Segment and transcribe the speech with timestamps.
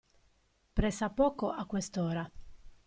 [0.73, 2.25] Press'a poco a quest'ora.